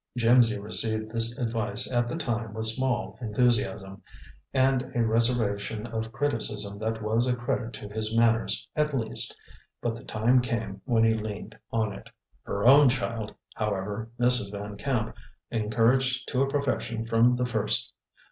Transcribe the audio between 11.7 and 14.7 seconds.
on it. Her own child, however, Mrs.